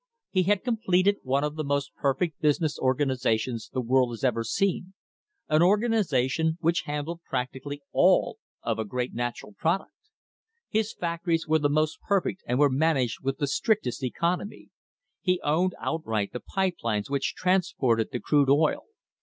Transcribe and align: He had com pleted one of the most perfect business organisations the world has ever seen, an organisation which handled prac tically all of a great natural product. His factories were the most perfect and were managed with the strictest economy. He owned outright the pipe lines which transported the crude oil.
He 0.31 0.41
had 0.41 0.63
com 0.63 0.77
pleted 0.77 1.17
one 1.21 1.43
of 1.43 1.55
the 1.55 1.63
most 1.63 1.93
perfect 1.93 2.41
business 2.41 2.79
organisations 2.79 3.69
the 3.71 3.81
world 3.81 4.11
has 4.13 4.23
ever 4.23 4.43
seen, 4.43 4.95
an 5.47 5.61
organisation 5.61 6.57
which 6.59 6.85
handled 6.87 7.21
prac 7.29 7.51
tically 7.51 7.81
all 7.91 8.39
of 8.63 8.79
a 8.79 8.83
great 8.83 9.13
natural 9.13 9.53
product. 9.53 9.93
His 10.67 10.91
factories 10.91 11.47
were 11.47 11.59
the 11.59 11.69
most 11.69 12.01
perfect 12.01 12.41
and 12.47 12.57
were 12.57 12.67
managed 12.71 13.19
with 13.21 13.37
the 13.37 13.45
strictest 13.45 14.03
economy. 14.03 14.69
He 15.21 15.39
owned 15.43 15.75
outright 15.79 16.33
the 16.33 16.39
pipe 16.39 16.77
lines 16.81 17.07
which 17.11 17.35
transported 17.35 18.09
the 18.11 18.19
crude 18.19 18.49
oil. 18.49 18.85